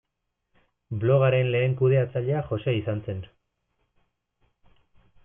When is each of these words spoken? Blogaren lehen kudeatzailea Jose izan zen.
Blogaren 1.03 1.51
lehen 1.55 1.75
kudeatzailea 1.81 2.39
Jose 2.49 2.75
izan 2.79 3.05
zen. 3.13 3.23